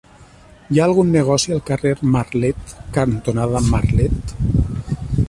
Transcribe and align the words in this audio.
Hi 0.75 0.79
ha 0.79 0.85
algun 0.87 1.11
negoci 1.15 1.53
al 1.55 1.61
carrer 1.67 1.93
Marlet 2.15 2.75
cantonada 2.97 3.63
Marlet? 3.75 4.35